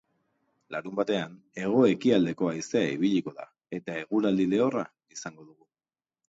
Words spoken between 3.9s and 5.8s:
eguraldi lehorra izango dugu.